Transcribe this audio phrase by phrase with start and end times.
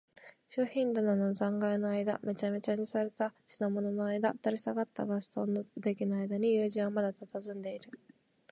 [0.49, 7.91] 商品棚の残骸のあいだ、めちゃめちゃにされた品物のあいだ、垂れ下がったガス燈の腕木のあいだに、友人はまだたたずんでいる。